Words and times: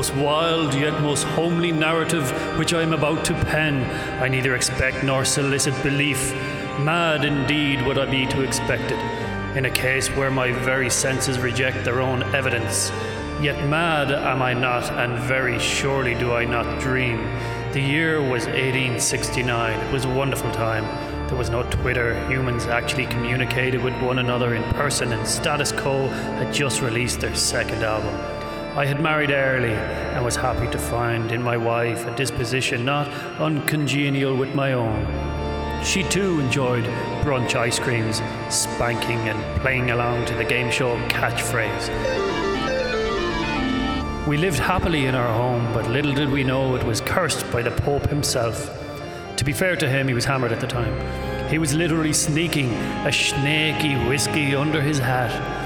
Most 0.00 0.14
wild 0.14 0.72
yet 0.72 0.98
most 1.02 1.24
homely 1.24 1.72
narrative 1.72 2.30
which 2.58 2.72
I 2.72 2.80
am 2.80 2.94
about 2.94 3.22
to 3.26 3.34
pen, 3.34 3.84
I 4.22 4.28
neither 4.28 4.54
expect 4.54 5.04
nor 5.04 5.26
solicit 5.26 5.74
belief. 5.82 6.32
Mad 6.78 7.22
indeed 7.22 7.82
would 7.82 7.98
I 7.98 8.06
be 8.06 8.24
to 8.28 8.40
expect 8.40 8.92
it, 8.92 8.98
in 9.58 9.66
a 9.66 9.70
case 9.70 10.08
where 10.08 10.30
my 10.30 10.52
very 10.52 10.88
senses 10.88 11.38
reject 11.38 11.84
their 11.84 12.00
own 12.00 12.22
evidence. 12.34 12.90
Yet 13.42 13.68
mad 13.68 14.10
am 14.10 14.40
I 14.40 14.54
not, 14.54 14.90
and 14.90 15.18
very 15.18 15.58
surely 15.58 16.14
do 16.14 16.32
I 16.32 16.46
not 16.46 16.80
dream. 16.80 17.18
The 17.72 17.82
year 17.82 18.22
was 18.22 18.46
1869. 18.46 19.78
It 19.80 19.92
was 19.92 20.06
a 20.06 20.14
wonderful 20.14 20.50
time. 20.52 20.84
There 21.28 21.36
was 21.36 21.50
no 21.50 21.62
Twitter. 21.64 22.14
Humans 22.26 22.64
actually 22.68 23.04
communicated 23.04 23.84
with 23.84 23.92
one 24.00 24.18
another 24.18 24.54
in 24.54 24.62
person, 24.72 25.12
and 25.12 25.28
Status 25.28 25.72
Quo 25.72 26.08
had 26.08 26.54
just 26.54 26.80
released 26.80 27.20
their 27.20 27.34
second 27.34 27.82
album. 27.82 28.39
I 28.76 28.86
had 28.86 29.00
married 29.00 29.32
early 29.32 29.72
and 29.72 30.24
was 30.24 30.36
happy 30.36 30.70
to 30.70 30.78
find 30.78 31.32
in 31.32 31.42
my 31.42 31.56
wife 31.56 32.06
a 32.06 32.14
disposition 32.14 32.84
not 32.84 33.08
uncongenial 33.40 34.36
with 34.36 34.54
my 34.54 34.74
own. 34.74 35.04
She 35.84 36.04
too 36.04 36.38
enjoyed 36.38 36.84
brunch 37.24 37.56
ice 37.56 37.80
creams, 37.80 38.22
spanking, 38.48 39.18
and 39.28 39.60
playing 39.60 39.90
along 39.90 40.26
to 40.26 40.34
the 40.34 40.44
game 40.44 40.70
show 40.70 40.96
catchphrase. 41.08 41.88
We 44.28 44.36
lived 44.36 44.60
happily 44.60 45.06
in 45.06 45.16
our 45.16 45.32
home, 45.34 45.72
but 45.74 45.90
little 45.90 46.14
did 46.14 46.30
we 46.30 46.44
know 46.44 46.76
it 46.76 46.84
was 46.84 47.00
cursed 47.00 47.50
by 47.50 47.62
the 47.62 47.72
Pope 47.72 48.06
himself. 48.06 48.70
To 49.36 49.44
be 49.44 49.52
fair 49.52 49.74
to 49.74 49.88
him, 49.88 50.06
he 50.06 50.14
was 50.14 50.24
hammered 50.24 50.52
at 50.52 50.60
the 50.60 50.68
time. 50.68 51.48
He 51.48 51.58
was 51.58 51.74
literally 51.74 52.12
sneaking 52.12 52.70
a 53.04 53.12
snaky 53.12 53.96
whiskey 54.06 54.54
under 54.54 54.80
his 54.80 55.00
hat. 55.00 55.59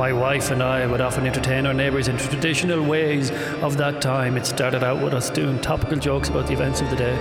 My 0.00 0.14
wife 0.14 0.50
and 0.50 0.62
I 0.62 0.86
would 0.86 1.02
often 1.02 1.26
entertain 1.26 1.66
our 1.66 1.74
neighbours 1.74 2.08
in 2.08 2.16
traditional 2.16 2.82
ways 2.82 3.30
of 3.60 3.76
that 3.76 4.00
time. 4.00 4.38
It 4.38 4.46
started 4.46 4.82
out 4.82 5.04
with 5.04 5.12
us 5.12 5.28
doing 5.28 5.60
topical 5.60 5.98
jokes 5.98 6.30
about 6.30 6.46
the 6.46 6.54
events 6.54 6.80
of 6.80 6.88
the 6.88 6.96
day 6.96 7.12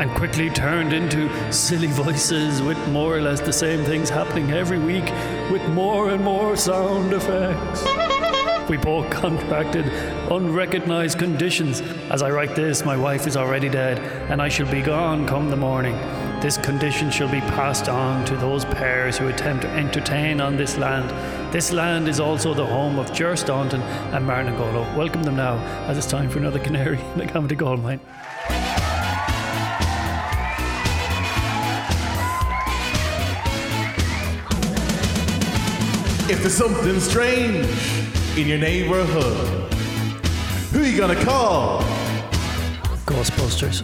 and 0.00 0.10
quickly 0.16 0.50
turned 0.50 0.92
into 0.92 1.30
silly 1.52 1.86
voices 1.86 2.60
with 2.60 2.76
more 2.88 3.16
or 3.16 3.20
less 3.20 3.40
the 3.40 3.52
same 3.52 3.84
things 3.84 4.10
happening 4.10 4.50
every 4.50 4.80
week 4.80 5.04
with 5.52 5.64
more 5.68 6.10
and 6.10 6.24
more 6.24 6.56
sound 6.56 7.12
effects. 7.12 7.84
We 8.68 8.78
both 8.78 9.08
contracted 9.10 9.86
unrecognized 10.28 11.20
conditions. 11.20 11.82
As 12.10 12.20
I 12.20 12.30
write 12.30 12.56
this, 12.56 12.84
my 12.84 12.96
wife 12.96 13.28
is 13.28 13.36
already 13.36 13.68
dead, 13.68 14.00
and 14.28 14.42
I 14.42 14.48
shall 14.48 14.68
be 14.68 14.82
gone 14.82 15.24
come 15.28 15.50
the 15.50 15.56
morning. 15.56 15.94
This 16.44 16.58
condition 16.58 17.10
shall 17.10 17.30
be 17.30 17.40
passed 17.40 17.88
on 17.88 18.22
to 18.26 18.36
those 18.36 18.66
pairs 18.66 19.16
who 19.16 19.28
attempt 19.28 19.62
to 19.62 19.68
entertain 19.70 20.42
on 20.42 20.58
this 20.58 20.76
land. 20.76 21.08
This 21.50 21.72
land 21.72 22.06
is 22.06 22.20
also 22.20 22.52
the 22.52 22.66
home 22.66 22.98
of 22.98 23.10
Ger 23.14 23.34
Staunton 23.34 23.80
and 23.80 24.26
Martin 24.26 24.54
Golo. 24.54 24.82
Welcome 24.94 25.22
them 25.22 25.36
now, 25.36 25.56
as 25.88 25.96
it's 25.96 26.06
time 26.06 26.28
for 26.28 26.40
another 26.40 26.58
canary 26.58 27.00
in 27.00 27.18
the 27.20 27.26
comedy 27.26 27.54
gold 27.54 27.82
mine. 27.82 27.98
If 36.28 36.40
there's 36.42 36.54
something 36.54 37.00
strange 37.00 37.66
in 38.36 38.48
your 38.48 38.58
neighborhood, 38.58 39.72
who 40.72 40.82
are 40.82 40.86
you 40.86 40.98
gonna 40.98 41.24
call? 41.24 41.80
Ghostbusters. 43.06 43.80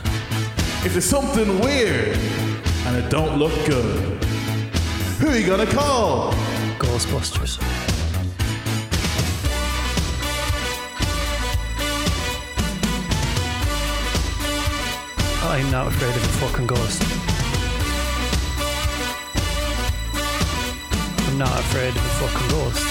If 0.84 0.92
there's 0.92 1.06
something 1.06 1.58
weird 1.60 2.18
and 2.90 2.98
it 2.98 3.08
don't 3.08 3.38
look 3.38 3.52
good, 3.66 4.24
who 5.20 5.28
are 5.28 5.36
you 5.36 5.46
gonna 5.46 5.64
call? 5.64 6.32
Ghostbusters. 6.80 7.62
I'm 15.44 15.70
not 15.70 15.86
afraid 15.86 16.16
of 16.16 16.24
a 16.24 16.32
fucking 16.40 16.66
ghost. 16.66 17.02
I'm 21.28 21.38
not 21.38 21.60
afraid 21.60 21.90
of 21.90 21.96
a 21.96 22.14
fucking 22.18 22.48
ghost. 22.48 22.86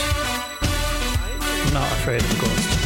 I'm 1.68 1.74
not 1.74 1.92
afraid 1.92 2.22
of 2.22 2.38
a 2.38 2.42
ghost. 2.42 2.80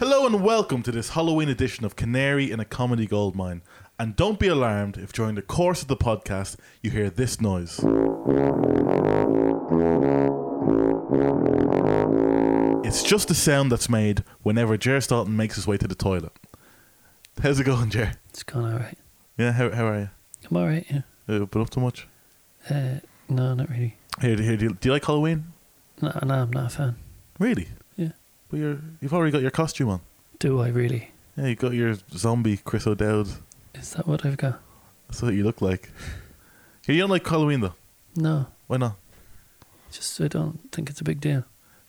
Hello 0.00 0.26
and 0.26 0.42
welcome 0.42 0.82
to 0.82 0.90
this 0.90 1.10
Halloween 1.10 1.48
edition 1.48 1.84
of 1.84 1.94
Canary 1.94 2.50
in 2.50 2.58
a 2.58 2.64
Comedy 2.64 3.06
Goldmine. 3.06 3.62
And 3.98 4.16
don't 4.16 4.40
be 4.40 4.48
alarmed 4.48 4.96
if 4.98 5.12
during 5.12 5.36
the 5.36 5.42
course 5.42 5.82
of 5.82 5.88
the 5.88 5.96
podcast 5.96 6.56
you 6.82 6.90
hear 6.90 7.10
this 7.10 7.40
noise. 7.40 7.78
It's 12.84 13.04
just 13.04 13.28
the 13.28 13.34
sound 13.34 13.70
that's 13.70 13.88
made 13.88 14.24
whenever 14.42 14.76
Ger 14.76 15.00
Staunton 15.00 15.36
makes 15.36 15.54
his 15.54 15.66
way 15.66 15.76
to 15.76 15.86
the 15.86 15.94
toilet. 15.94 16.32
How's 17.40 17.60
it 17.60 17.64
going, 17.64 17.90
Ger? 17.90 18.14
It's 18.30 18.42
going 18.42 18.66
alright. 18.72 18.98
Yeah, 19.38 19.52
how, 19.52 19.70
how 19.70 19.86
are 19.86 19.98
you? 20.00 20.10
I'm 20.50 20.56
alright, 20.56 20.86
yeah. 20.90 21.02
Uh, 21.28 21.44
been 21.44 21.62
up 21.62 21.70
too 21.70 21.80
much? 21.80 22.08
Uh, 22.68 22.96
no, 23.28 23.54
not 23.54 23.70
really. 23.70 23.96
Here, 24.20 24.36
here, 24.36 24.56
do 24.56 24.64
you, 24.64 24.74
do 24.74 24.88
you 24.88 24.92
like 24.92 25.04
Halloween? 25.04 25.52
No, 26.02 26.18
no, 26.24 26.34
I'm 26.34 26.50
not 26.50 26.66
a 26.66 26.68
fan. 26.68 26.96
Really? 27.38 27.68
Yeah. 27.96 28.10
But 28.48 28.58
you're, 28.58 28.78
you've 29.00 29.14
already 29.14 29.30
got 29.30 29.42
your 29.42 29.50
costume 29.52 29.88
on. 29.88 30.00
Do 30.40 30.60
I 30.60 30.68
really? 30.68 31.12
Yeah, 31.36 31.46
you 31.46 31.54
got 31.54 31.74
your 31.74 31.94
zombie 32.12 32.56
Chris 32.56 32.86
O'Dowd. 32.86 33.28
Is 33.84 33.92
that 33.92 34.06
what 34.08 34.24
I've 34.24 34.38
got? 34.38 34.60
That's 35.08 35.20
what 35.20 35.34
you 35.34 35.44
look 35.44 35.60
like. 35.60 35.90
You 36.86 36.98
don't 36.98 37.10
like 37.10 37.26
Halloween 37.26 37.60
though. 37.60 37.74
No, 38.16 38.46
Why 38.66 38.78
not? 38.78 38.96
just 39.92 40.18
I 40.22 40.28
don't 40.28 40.58
think 40.72 40.88
it's 40.88 41.02
a 41.02 41.04
big 41.04 41.20
deal. 41.20 41.44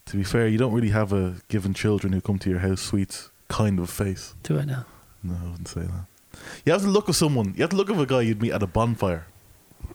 To 0.07 0.17
be 0.17 0.23
fair, 0.25 0.45
you 0.49 0.57
don't 0.57 0.73
really 0.73 0.89
have 0.89 1.13
a 1.13 1.35
given 1.47 1.73
children 1.73 2.11
who 2.11 2.19
come 2.19 2.37
to 2.39 2.49
your 2.49 2.59
house 2.59 2.81
sweets 2.81 3.29
kind 3.47 3.79
of 3.79 3.89
face. 3.89 4.35
Do 4.43 4.59
I 4.59 4.65
now? 4.65 4.85
No, 5.23 5.35
I 5.41 5.49
wouldn't 5.51 5.69
say 5.69 5.81
that. 5.81 6.05
You 6.65 6.73
have 6.73 6.81
to 6.81 6.87
look 6.89 7.07
of 7.07 7.15
someone. 7.15 7.53
You 7.55 7.61
have 7.61 7.69
to 7.69 7.77
look 7.77 7.89
of 7.89 7.97
a 7.99 8.05
guy 8.05 8.21
you'd 8.21 8.41
meet 8.41 8.51
at 8.51 8.61
a 8.61 8.67
bonfire. 8.67 9.25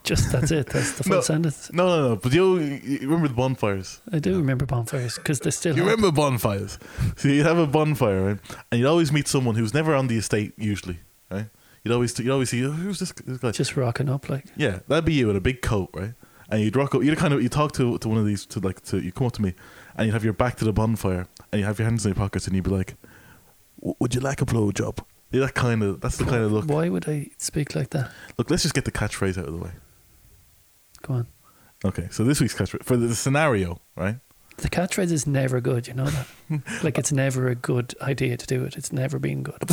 Just 0.03 0.31
that's 0.31 0.49
it. 0.49 0.67
That's 0.69 0.93
the 0.97 1.03
full 1.05 1.17
No. 1.17 1.21
sentence. 1.21 1.71
No, 1.71 1.85
no, 1.87 2.09
no. 2.09 2.15
But 2.15 2.33
you, 2.33 2.57
you 2.57 2.99
remember 3.01 3.27
the 3.27 3.35
bonfires. 3.35 4.01
I 4.11 4.17
do 4.17 4.35
remember 4.37 4.65
bonfires 4.65 5.15
because 5.17 5.39
they 5.41 5.51
still. 5.51 5.75
You 5.75 5.83
happen. 5.83 5.97
remember 5.97 6.15
bonfires. 6.15 6.79
So 7.17 7.27
you'd 7.27 7.45
have 7.45 7.59
a 7.59 7.67
bonfire, 7.67 8.23
right? 8.23 8.39
And 8.71 8.79
you'd 8.81 8.87
always 8.87 9.11
meet 9.11 9.27
someone 9.27 9.53
who's 9.55 9.73
never 9.75 9.93
on 9.93 10.07
the 10.07 10.17
estate 10.17 10.53
usually, 10.57 10.99
right? 11.29 11.45
You'd 11.83 11.93
always 11.93 12.17
you'd 12.19 12.29
always 12.29 12.49
see 12.49 12.65
"Oh, 12.65 12.71
who's 12.71 12.99
this, 12.99 13.11
this 13.11 13.37
guy. 13.39 13.51
just 13.51 13.75
rocking 13.75 14.09
up 14.09 14.29
like 14.29 14.45
Yeah, 14.55 14.79
that'd 14.87 15.05
be 15.05 15.13
you 15.13 15.29
in 15.29 15.35
a 15.35 15.41
big 15.41 15.61
coat, 15.61 15.89
right? 15.93 16.13
And 16.49 16.61
you'd 16.61 16.75
rock 16.75 16.93
up. 16.93 17.03
You'd 17.03 17.17
kind 17.17 17.33
of 17.33 17.41
you 17.41 17.49
talk 17.49 17.71
to 17.73 17.97
to 17.97 18.09
one 18.09 18.17
of 18.17 18.25
these 18.25 18.45
to 18.47 18.59
like 18.59 18.81
to 18.85 18.99
you 18.99 19.11
come 19.11 19.27
up 19.27 19.33
to 19.33 19.41
me, 19.41 19.55
and 19.95 20.05
you'd 20.05 20.13
have 20.13 20.23
your 20.23 20.33
back 20.33 20.57
to 20.57 20.65
the 20.65 20.73
bonfire, 20.73 21.27
and 21.51 21.59
you 21.59 21.65
have 21.65 21.79
your 21.79 21.87
hands 21.87 22.05
in 22.05 22.09
your 22.09 22.15
pockets, 22.15 22.45
and 22.45 22.55
you'd 22.55 22.65
be 22.65 22.71
like, 22.71 22.95
"Would 23.79 24.13
you 24.13 24.21
like 24.21 24.41
a 24.41 24.45
blowjob?" 24.45 24.99
Yeah, 25.31 25.41
that 25.41 25.55
kind 25.55 25.81
of 25.81 26.01
that's 26.01 26.17
the 26.17 26.25
kind 26.25 26.43
of 26.43 26.51
look. 26.51 26.65
Why 26.65 26.89
would 26.89 27.07
I 27.07 27.29
speak 27.37 27.73
like 27.73 27.91
that? 27.91 28.11
Look, 28.37 28.51
let's 28.51 28.63
just 28.63 28.75
get 28.75 28.85
the 28.85 28.91
catchphrase 28.91 29.37
out 29.37 29.47
of 29.47 29.53
the 29.53 29.59
way. 29.63 29.71
Go 31.01 31.13
on. 31.15 31.27
Okay, 31.83 32.09
so 32.11 32.23
this 32.23 32.39
week's 32.41 32.53
catchphrase 32.53 32.83
for 32.83 32.97
the 32.97 33.15
scenario, 33.15 33.81
right? 33.95 34.17
The 34.57 34.69
catchphrase 34.69 35.11
is 35.11 35.25
never 35.25 35.61
good. 35.61 35.87
You 35.87 35.95
know 35.95 36.05
that. 36.05 36.27
like 36.83 36.99
it's 36.99 37.11
never 37.11 37.47
a 37.47 37.55
good 37.55 37.95
idea 38.01 38.37
to 38.37 38.45
do 38.45 38.63
it. 38.65 38.77
It's 38.77 38.91
never 38.91 39.17
been 39.17 39.41
good. 39.41 39.63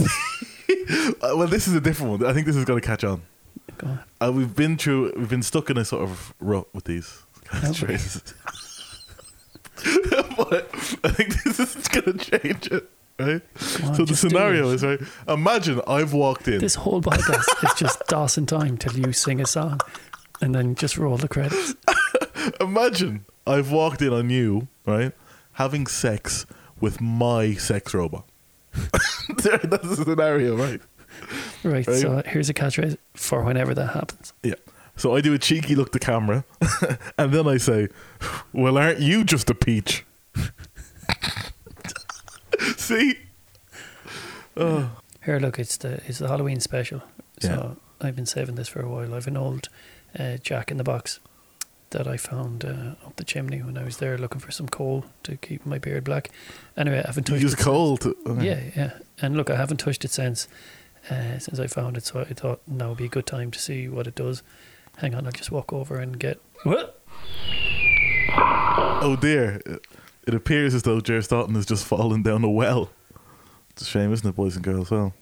Uh, 1.20 1.34
well, 1.36 1.48
this 1.48 1.66
is 1.68 1.74
a 1.74 1.80
different 1.80 2.20
one. 2.20 2.24
I 2.30 2.32
think 2.32 2.46
this 2.46 2.54
is 2.56 2.64
going 2.64 2.80
to 2.80 2.86
catch 2.86 3.02
on. 3.04 3.22
Go 3.78 3.88
on. 3.88 4.00
Uh, 4.20 4.32
we've 4.32 4.54
been 4.54 4.76
through, 4.76 5.12
we've 5.16 5.28
been 5.28 5.42
stuck 5.42 5.68
in 5.70 5.76
a 5.76 5.84
sort 5.84 6.02
of 6.02 6.32
rut 6.40 6.72
with 6.74 6.84
these 6.84 7.22
Have 7.50 7.62
we? 7.62 7.68
catchphrases. 7.88 8.34
but 10.36 10.64
I 11.04 11.10
think 11.10 11.42
this 11.44 11.58
is 11.76 11.88
going 11.88 12.18
to 12.18 12.38
change 12.40 12.68
it, 12.68 12.88
right? 13.18 13.42
On, 13.84 13.94
so 13.94 14.04
the 14.04 14.16
scenario 14.16 14.70
is 14.70 14.84
right. 14.84 15.00
Imagine 15.28 15.80
I've 15.86 16.12
walked 16.12 16.48
in. 16.48 16.58
This 16.60 16.74
whole 16.76 17.00
podcast 17.02 17.64
is 17.64 17.74
just 17.78 18.00
Dawson 18.08 18.46
time 18.46 18.76
till 18.76 18.96
you 18.98 19.12
sing 19.12 19.40
a 19.40 19.46
song, 19.46 19.80
and 20.40 20.54
then 20.54 20.74
just 20.74 20.96
roll 20.98 21.16
the 21.16 21.28
credits. 21.28 21.74
Imagine 22.60 23.24
I've 23.46 23.70
walked 23.70 24.02
in 24.02 24.12
on 24.12 24.30
you, 24.30 24.68
right, 24.86 25.12
having 25.52 25.86
sex 25.86 26.46
with 26.80 27.00
my 27.00 27.54
sex 27.54 27.94
robot. 27.94 28.24
That's 29.28 29.88
the 29.88 30.04
scenario, 30.04 30.56
right? 30.56 30.80
Right. 31.64 31.86
Right. 31.86 31.96
So 31.96 32.22
here's 32.26 32.48
a 32.48 32.54
catchphrase 32.54 32.96
for 33.14 33.42
whenever 33.42 33.74
that 33.74 33.88
happens. 33.88 34.32
Yeah. 34.42 34.54
So 34.96 35.14
I 35.14 35.20
do 35.20 35.32
a 35.32 35.38
cheeky 35.38 35.74
look 35.74 35.92
to 35.92 35.98
camera, 35.98 36.44
and 37.18 37.32
then 37.32 37.46
I 37.46 37.56
say, 37.58 37.88
"Well, 38.52 38.76
aren't 38.76 39.00
you 39.00 39.22
just 39.24 39.48
a 39.48 39.54
peach?" 39.54 40.04
See? 42.76 43.16
Oh, 44.56 44.90
Here, 45.24 45.38
look, 45.38 45.58
it's 45.58 45.76
the 45.76 46.00
it's 46.06 46.18
the 46.18 46.26
Halloween 46.28 46.58
special. 46.60 47.02
So 47.40 47.76
I've 48.00 48.16
been 48.16 48.26
saving 48.26 48.56
this 48.56 48.66
for 48.68 48.80
a 48.80 48.88
while. 48.88 49.14
I've 49.14 49.28
an 49.28 49.36
old 49.36 49.68
uh, 50.18 50.38
Jack 50.38 50.70
in 50.72 50.76
the 50.78 50.84
Box 50.84 51.20
that 51.90 52.06
I 52.06 52.16
found 52.16 52.64
uh, 52.64 52.94
up 53.06 53.16
the 53.16 53.24
chimney 53.24 53.62
when 53.62 53.78
I 53.78 53.84
was 53.84 53.96
there 53.98 54.18
looking 54.18 54.40
for 54.40 54.50
some 54.50 54.68
coal 54.68 55.04
to 55.22 55.36
keep 55.36 55.64
my 55.64 55.78
beard 55.78 56.04
black. 56.04 56.30
Anyway, 56.76 56.98
I 57.02 57.06
haven't 57.06 57.28
you 57.28 57.34
touched 57.34 57.42
use 57.42 57.52
it. 57.54 57.58
coal 57.58 57.96
to. 57.98 58.16
okay. 58.26 58.46
Yeah, 58.46 58.60
yeah. 58.76 58.90
And 59.22 59.36
look, 59.36 59.50
I 59.50 59.56
haven't 59.56 59.78
touched 59.78 60.04
it 60.04 60.10
since 60.10 60.48
uh, 61.10 61.38
since 61.38 61.58
I 61.58 61.66
found 61.66 61.96
it. 61.96 62.04
So 62.04 62.20
I 62.20 62.24
thought 62.24 62.60
now 62.66 62.90
would 62.90 62.98
be 62.98 63.06
a 63.06 63.08
good 63.08 63.26
time 63.26 63.50
to 63.50 63.58
see 63.58 63.88
what 63.88 64.06
it 64.06 64.14
does. 64.14 64.42
Hang 64.98 65.14
on, 65.14 65.26
I'll 65.26 65.32
just 65.32 65.50
walk 65.50 65.72
over 65.72 65.98
and 65.98 66.18
get 66.18 66.40
what? 66.64 67.00
Oh 69.00 69.16
dear. 69.20 69.60
it 70.26 70.34
appears 70.34 70.74
as 70.74 70.82
though 70.82 71.00
Ger 71.00 71.22
Staunton 71.22 71.54
has 71.54 71.66
just 71.66 71.84
fallen 71.86 72.22
down 72.22 72.44
a 72.44 72.50
well. 72.50 72.90
It's 73.70 73.82
a 73.82 73.84
shame, 73.84 74.12
isn't 74.12 74.28
it, 74.28 74.34
boys 74.34 74.56
and 74.56 74.64
girls? 74.64 74.90
Well, 74.90 75.14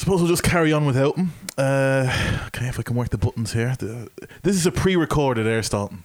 suppose 0.00 0.20
we'll 0.20 0.28
just 0.30 0.42
carry 0.42 0.72
on 0.72 0.86
without 0.86 1.16
him. 1.16 1.32
Uh, 1.58 2.44
okay, 2.46 2.66
if 2.68 2.78
I 2.78 2.82
can 2.82 2.96
work 2.96 3.10
the 3.10 3.18
buttons 3.18 3.52
here. 3.52 3.76
The- 3.78 4.08
This 4.42 4.56
is 4.56 4.66
a 4.66 4.72
pre-recorded 4.72 5.46
Air 5.46 5.62
Staunton. 5.62 6.04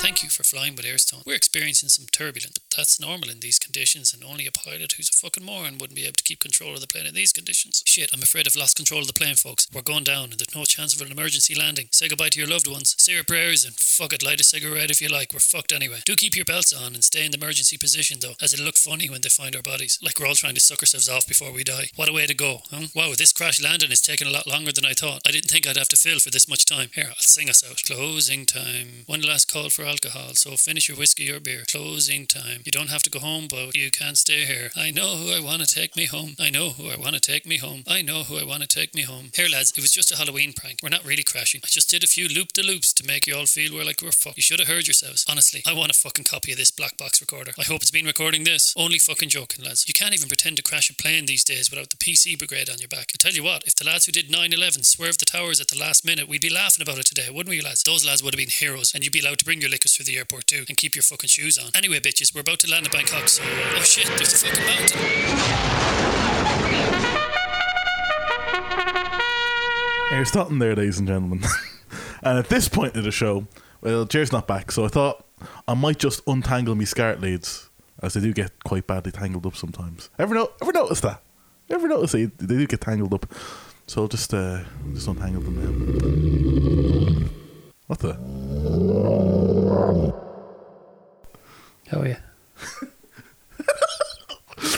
Thank 0.00 0.22
you 0.22 0.30
for 0.30 0.42
flying 0.44 0.74
with 0.76 0.84
Airstone. 0.86 1.24
We're 1.26 1.36
experiencing 1.36 1.88
some 1.90 2.06
turbulence, 2.10 2.58
that's 2.80 2.98
normal 2.98 3.28
in 3.28 3.40
these 3.40 3.58
conditions, 3.58 4.14
and 4.14 4.24
only 4.24 4.46
a 4.46 4.52
pilot 4.52 4.92
who's 4.92 5.10
a 5.10 5.12
fucking 5.12 5.44
moron 5.44 5.76
wouldn't 5.76 5.94
be 5.94 6.04
able 6.04 6.16
to 6.16 6.24
keep 6.24 6.40
control 6.40 6.72
of 6.72 6.80
the 6.80 6.86
plane 6.86 7.04
in 7.04 7.12
these 7.12 7.32
conditions. 7.32 7.82
Shit, 7.86 8.08
I'm 8.14 8.22
afraid 8.22 8.46
I've 8.46 8.56
lost 8.56 8.76
control 8.76 9.02
of 9.02 9.06
the 9.06 9.12
plane, 9.12 9.34
folks. 9.34 9.68
We're 9.70 9.82
going 9.82 10.04
down, 10.04 10.30
and 10.30 10.40
there's 10.40 10.56
no 10.56 10.64
chance 10.64 10.94
of 10.94 11.04
an 11.04 11.12
emergency 11.12 11.54
landing. 11.54 11.88
Say 11.90 12.08
goodbye 12.08 12.30
to 12.30 12.38
your 12.38 12.48
loved 12.48 12.66
ones. 12.66 12.96
Say 12.96 13.12
your 13.12 13.24
prayers, 13.24 13.66
and 13.66 13.74
fuck 13.74 14.14
it, 14.14 14.24
light 14.24 14.40
a 14.40 14.44
cigarette 14.44 14.90
if 14.90 15.02
you 15.02 15.08
like. 15.08 15.34
We're 15.34 15.40
fucked 15.40 15.72
anyway. 15.74 16.00
Do 16.06 16.16
keep 16.16 16.34
your 16.34 16.46
belts 16.46 16.72
on 16.72 16.94
and 16.94 17.04
stay 17.04 17.26
in 17.26 17.32
the 17.32 17.36
emergency 17.36 17.76
position, 17.76 18.18
though, 18.22 18.40
as 18.40 18.54
it'll 18.54 18.64
look 18.64 18.78
funny 18.78 19.10
when 19.10 19.20
they 19.20 19.28
find 19.28 19.54
our 19.54 19.62
bodies. 19.62 19.98
Like 20.02 20.18
we're 20.18 20.26
all 20.26 20.34
trying 20.34 20.54
to 20.54 20.60
suck 20.60 20.82
ourselves 20.82 21.08
off 21.08 21.28
before 21.28 21.52
we 21.52 21.64
die. 21.64 21.88
What 21.96 22.08
a 22.08 22.14
way 22.14 22.24
to 22.24 22.34
go, 22.34 22.62
huh? 22.70 22.86
Wow, 22.94 23.12
this 23.14 23.34
crash 23.34 23.62
landing 23.62 23.90
is 23.90 24.00
taking 24.00 24.26
a 24.26 24.32
lot 24.32 24.46
longer 24.46 24.72
than 24.72 24.86
I 24.86 24.94
thought. 24.94 25.20
I 25.26 25.32
didn't 25.32 25.50
think 25.50 25.66
I'd 25.66 25.76
have 25.76 25.90
to 25.90 25.96
fill 25.96 26.18
for 26.18 26.30
this 26.30 26.48
much 26.48 26.64
time. 26.64 26.88
Here, 26.94 27.08
I'll 27.08 27.16
sing 27.20 27.50
us 27.50 27.62
out. 27.62 27.82
Closing 27.84 28.46
time. 28.46 29.04
One 29.04 29.20
last 29.20 29.52
call 29.52 29.68
for 29.68 29.84
alcohol, 29.84 30.32
so 30.32 30.56
finish 30.56 30.88
your 30.88 30.96
whiskey 30.96 31.30
or 31.30 31.40
beer. 31.40 31.64
Closing 31.70 32.26
time. 32.26 32.62
You 32.70 32.78
don't 32.78 32.90
have 32.90 33.02
to 33.02 33.10
go 33.10 33.18
home, 33.18 33.48
but 33.50 33.74
you 33.74 33.90
can't 33.90 34.16
stay 34.16 34.44
here. 34.44 34.70
I 34.76 34.92
know 34.92 35.16
who 35.16 35.32
I 35.32 35.40
want 35.40 35.60
to 35.60 35.66
take 35.66 35.96
me 35.96 36.04
home. 36.04 36.36
I 36.38 36.50
know 36.50 36.70
who 36.70 36.88
I 36.88 36.94
want 36.94 37.14
to 37.14 37.20
take 37.20 37.44
me 37.44 37.56
home. 37.56 37.82
I 37.88 38.00
know 38.00 38.22
who 38.22 38.36
I 38.38 38.44
want 38.44 38.62
to 38.62 38.68
take 38.68 38.94
me 38.94 39.02
home. 39.02 39.32
Here, 39.34 39.48
lads, 39.48 39.72
it 39.76 39.80
was 39.80 39.90
just 39.90 40.12
a 40.12 40.16
Halloween 40.16 40.52
prank. 40.52 40.78
We're 40.80 40.88
not 40.88 41.04
really 41.04 41.24
crashing. 41.24 41.62
I 41.64 41.66
just 41.66 41.90
did 41.90 42.04
a 42.04 42.06
few 42.06 42.28
loop 42.28 42.52
de 42.52 42.62
loops 42.62 42.92
to 42.92 43.04
make 43.04 43.26
you 43.26 43.34
all 43.34 43.46
feel 43.46 43.74
we're 43.74 43.82
like 43.82 44.00
we're 44.00 44.12
fucked. 44.12 44.36
You 44.36 44.44
should 44.44 44.60
have 44.60 44.68
heard 44.68 44.86
yourselves. 44.86 45.26
Honestly, 45.28 45.64
I 45.66 45.72
want 45.72 45.90
a 45.90 45.98
fucking 45.98 46.26
copy 46.26 46.52
of 46.52 46.58
this 46.58 46.70
black 46.70 46.96
box 46.96 47.20
recorder. 47.20 47.50
I 47.58 47.64
hope 47.64 47.82
it's 47.82 47.90
been 47.90 48.06
recording 48.06 48.44
this. 48.44 48.72
Only 48.76 49.00
fucking 49.00 49.30
joking, 49.30 49.64
lads. 49.64 49.88
You 49.88 49.92
can't 49.92 50.14
even 50.14 50.28
pretend 50.28 50.56
to 50.58 50.62
crash 50.62 50.90
a 50.90 50.94
plane 50.94 51.26
these 51.26 51.42
days 51.42 51.72
without 51.72 51.90
the 51.90 51.96
PC 51.96 52.38
brigade 52.38 52.70
on 52.70 52.78
your 52.78 52.86
back. 52.86 53.10
I 53.12 53.18
tell 53.18 53.32
you 53.32 53.42
what, 53.42 53.64
if 53.66 53.74
the 53.74 53.84
lads 53.84 54.06
who 54.06 54.12
did 54.12 54.30
9 54.30 54.52
11 54.52 54.84
swerved 54.84 55.18
the 55.18 55.26
towers 55.26 55.60
at 55.60 55.66
the 55.66 55.78
last 55.78 56.06
minute, 56.06 56.28
we'd 56.28 56.40
be 56.40 56.48
laughing 56.48 56.82
about 56.82 57.00
it 57.00 57.06
today, 57.06 57.30
wouldn't 57.30 57.50
we, 57.50 57.60
lads? 57.60 57.82
Those 57.82 58.06
lads 58.06 58.22
would 58.22 58.32
have 58.32 58.38
been 58.38 58.48
heroes, 58.48 58.94
and 58.94 59.02
you'd 59.02 59.12
be 59.12 59.18
allowed 59.18 59.40
to 59.40 59.44
bring 59.44 59.60
your 59.60 59.70
liquors 59.70 59.96
through 59.96 60.06
the 60.06 60.18
airport 60.18 60.46
too, 60.46 60.66
and 60.68 60.78
keep 60.78 60.94
your 60.94 61.02
fucking 61.02 61.26
shoes 61.26 61.58
on. 61.58 61.72
Anyway, 61.74 61.98
bitches, 61.98 62.32
we're 62.32 62.44
about 62.50 62.58
to 62.58 62.68
land 62.68 62.84
in 62.84 62.90
Bangkok, 62.90 63.28
so. 63.28 63.44
Oh 63.44 63.82
shit, 63.82 64.06
there's 64.08 64.42
a 64.42 64.46
fucking 64.46 64.66
mountain. 64.66 64.98
Air 70.12 70.24
Staunton 70.24 70.58
there, 70.58 70.74
ladies 70.74 70.98
and 70.98 71.06
gentlemen. 71.06 71.44
and 72.24 72.38
at 72.38 72.48
this 72.48 72.68
point 72.68 72.96
of 72.96 73.04
the 73.04 73.12
show, 73.12 73.46
well, 73.82 74.04
Ger's 74.04 74.32
not 74.32 74.48
back, 74.48 74.72
so 74.72 74.84
I 74.84 74.88
thought 74.88 75.24
I 75.68 75.74
might 75.74 76.00
just 76.00 76.22
untangle 76.26 76.74
me 76.74 76.84
SCART 76.84 77.20
leads, 77.20 77.70
as 78.02 78.14
they 78.14 78.20
do 78.20 78.32
get 78.32 78.50
quite 78.64 78.84
badly 78.84 79.12
tangled 79.12 79.46
up 79.46 79.54
sometimes. 79.54 80.10
Ever 80.18 80.34
no- 80.34 80.50
ever 80.60 80.72
notice 80.72 81.00
that? 81.02 81.22
Ever 81.70 81.86
notice 81.86 82.10
they, 82.10 82.24
they 82.24 82.46
do 82.46 82.66
get 82.66 82.80
tangled 82.80 83.14
up? 83.14 83.32
So 83.86 84.02
I'll 84.02 84.08
just 84.08 84.34
uh, 84.34 84.64
just 84.92 85.06
untangle 85.06 85.42
them 85.42 85.54
now. 85.54 87.28
What 87.86 88.00
the? 88.00 88.16
Oh 91.92 92.04
yeah. 92.04 92.18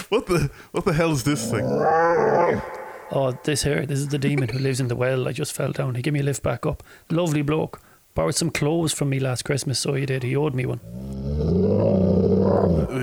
What 0.09 0.27
the? 0.27 0.51
What 0.73 0.85
the 0.85 0.93
hell 0.93 1.13
is 1.13 1.25
this 1.25 1.51
thing? 1.51 1.65
Oh, 1.65 3.37
this 3.45 3.63
here, 3.63 3.87
this 3.87 3.99
is 3.99 4.09
the 4.09 4.19
demon 4.19 4.51
who 4.51 4.59
lives 4.59 4.79
in 4.79 4.89
the 4.89 4.97
well. 4.97 5.27
I 5.27 5.33
just 5.33 5.55
fell 5.55 5.73
down. 5.73 5.95
He 5.95 6.03
gave 6.03 6.13
me 6.13 6.21
a 6.21 6.23
lift 6.23 6.43
back 6.43 6.67
up. 6.67 6.83
Lovely 7.11 7.43
bloke. 7.43 7.81
Borrowed 8.15 8.35
some 8.35 8.51
clothes 8.51 8.93
from 8.93 9.09
me 9.09 9.19
last 9.19 9.45
Christmas, 9.45 9.79
so 9.79 9.95
he 9.95 10.05
did. 10.05 10.23
He 10.23 10.37
owed 10.37 10.55
me 10.55 10.67
one. 10.67 10.81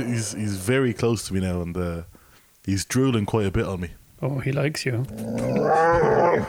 He's 0.07 0.33
he's 0.33 0.55
very 0.55 0.93
close 0.93 1.27
to 1.27 1.33
me 1.33 1.39
now, 1.39 1.61
and 1.61 1.75
uh, 1.75 2.01
he's 2.63 2.85
drooling 2.85 3.25
quite 3.25 3.47
a 3.47 3.51
bit 3.51 3.65
on 3.65 3.81
me. 3.81 3.89
Oh, 4.21 4.37
he 4.39 4.51
likes 4.51 4.85
you. 4.85 4.97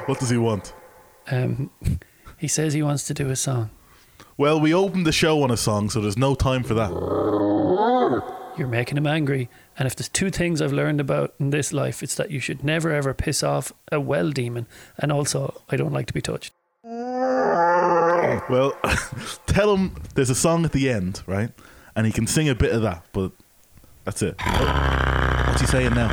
What 0.06 0.20
does 0.20 0.30
he 0.30 0.36
want? 0.36 0.74
Um, 1.30 1.70
he 2.36 2.48
says 2.48 2.74
he 2.74 2.82
wants 2.82 3.04
to 3.04 3.14
do 3.14 3.30
a 3.30 3.36
song. 3.36 3.70
Well, 4.36 4.60
we 4.60 4.74
opened 4.74 5.06
the 5.06 5.12
show 5.12 5.42
on 5.42 5.50
a 5.50 5.56
song, 5.56 5.88
so 5.90 6.00
there's 6.00 6.18
no 6.18 6.34
time 6.34 6.64
for 6.64 6.74
that. 6.74 6.90
You're 8.56 8.68
making 8.68 8.96
him 8.96 9.06
angry. 9.06 9.48
And 9.78 9.86
if 9.86 9.96
there's 9.96 10.08
two 10.08 10.30
things 10.30 10.60
I've 10.60 10.72
learned 10.72 11.00
about 11.00 11.34
in 11.38 11.50
this 11.50 11.72
life, 11.72 12.02
it's 12.02 12.14
that 12.16 12.30
you 12.30 12.40
should 12.40 12.64
never 12.64 12.92
ever 12.92 13.14
piss 13.14 13.42
off 13.42 13.72
a 13.90 14.00
well 14.00 14.30
demon. 14.30 14.66
And 14.98 15.12
also, 15.12 15.62
I 15.70 15.76
don't 15.76 15.92
like 15.92 16.06
to 16.06 16.12
be 16.12 16.20
touched. 16.20 16.52
Well, 18.48 18.76
tell 19.46 19.74
him 19.74 19.94
there's 20.14 20.30
a 20.30 20.34
song 20.34 20.64
at 20.64 20.72
the 20.72 20.90
end, 20.90 21.22
right? 21.26 21.50
And 21.94 22.06
he 22.06 22.12
can 22.12 22.26
sing 22.26 22.48
a 22.48 22.54
bit 22.54 22.72
of 22.72 22.82
that, 22.82 23.04
but 23.12 23.32
that's 24.04 24.22
it. 24.22 24.36
Oh, 24.40 25.44
What's 25.48 25.60
he 25.60 25.66
saying 25.66 25.94
now? 25.94 26.12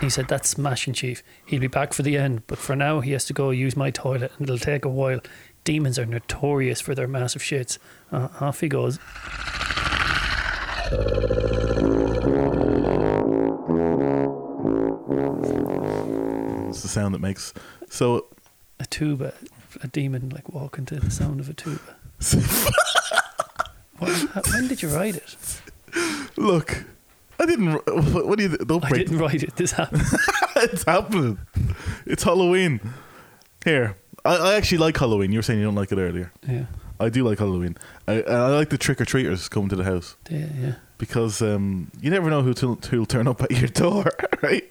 He 0.00 0.10
said, 0.10 0.28
That's 0.28 0.48
smashing, 0.48 0.94
Chief. 0.94 1.22
He'll 1.46 1.60
be 1.60 1.66
back 1.66 1.92
for 1.92 2.02
the 2.02 2.16
end, 2.16 2.42
but 2.46 2.58
for 2.58 2.76
now, 2.76 3.00
he 3.00 3.12
has 3.12 3.24
to 3.26 3.32
go 3.32 3.50
use 3.50 3.76
my 3.76 3.90
toilet 3.90 4.32
and 4.38 4.42
it'll 4.48 4.58
take 4.58 4.84
a 4.84 4.88
while. 4.88 5.20
Demons 5.64 5.98
are 5.98 6.04
notorious 6.06 6.80
for 6.80 6.94
their 6.94 7.08
massive 7.08 7.42
shits. 7.42 7.78
Uh, 8.12 8.28
off 8.40 8.60
he 8.60 8.68
goes. 8.68 8.98
It's 16.68 16.82
the 16.82 16.88
sound 16.88 17.14
that 17.14 17.20
makes. 17.20 17.52
So, 17.88 18.26
A 18.80 18.86
tuba, 18.86 19.34
a 19.82 19.86
demon 19.88 20.30
like 20.30 20.48
walking 20.48 20.84
to 20.86 20.98
the 20.98 21.10
sound 21.10 21.40
of 21.40 21.48
a 21.48 21.54
tuba. 21.54 21.80
What, 23.98 24.10
how- 24.34 24.42
when 24.52 24.66
did 24.66 24.82
you 24.82 24.88
write 24.88 25.14
it? 25.14 25.36
look, 26.36 26.84
I 27.38 27.46
didn't. 27.46 27.74
What, 27.86 28.26
what 28.26 28.38
do 28.38 28.42
you? 28.42 28.56
Don't 28.58 28.80
break. 28.80 28.92
I 28.94 28.98
didn't 28.98 29.18
write 29.18 29.44
it. 29.44 29.54
This 29.54 29.70
happened. 29.70 30.02
it's 30.56 30.82
happening. 30.82 31.38
It's 32.04 32.24
Halloween. 32.24 32.80
Here, 33.64 33.94
I, 34.24 34.34
I 34.36 34.54
actually 34.56 34.78
like 34.78 34.96
Halloween. 34.98 35.30
You 35.30 35.38
were 35.38 35.42
saying 35.44 35.60
you 35.60 35.64
don't 35.66 35.76
like 35.76 35.92
it 35.92 35.98
earlier. 35.98 36.32
Yeah, 36.46 36.64
I 37.04 37.08
do 37.10 37.22
like 37.24 37.38
Halloween. 37.38 37.76
I, 38.08 38.22
I 38.22 38.48
like 38.48 38.70
the 38.70 38.78
trick 38.78 39.00
or 39.00 39.04
treaters 39.04 39.48
coming 39.48 39.68
to 39.70 39.76
the 39.76 39.84
house. 39.84 40.16
yeah, 40.30 40.46
yeah. 40.58 40.72
because 40.98 41.42
um, 41.42 41.90
you 42.00 42.10
never 42.10 42.30
know 42.30 42.42
who 42.42 42.54
to, 42.54 42.74
who'll 42.90 43.06
turn 43.06 43.28
up 43.28 43.42
at 43.42 43.50
your 43.50 43.68
door, 43.68 44.06
right? 44.42 44.64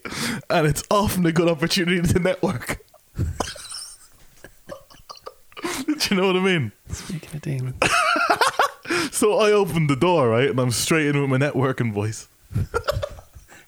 And 0.49 0.67
it's 0.67 0.83
often 0.89 1.25
a 1.25 1.31
good 1.31 1.47
opportunity 1.49 2.01
to 2.01 2.19
network. 2.19 2.79
Do 5.87 6.15
you 6.15 6.17
know 6.21 6.27
what 6.27 6.35
I 6.35 6.39
mean? 6.39 6.71
Speaking 6.89 7.29
of 7.35 7.41
demons. 7.41 7.75
So 9.11 9.39
I 9.39 9.51
opened 9.51 9.89
the 9.89 9.95
door, 9.95 10.29
right, 10.29 10.49
and 10.49 10.59
I'm 10.59 10.71
straight 10.71 11.07
in 11.07 11.19
with 11.21 11.29
my 11.29 11.37
networking 11.37 11.93
voice 11.93 12.27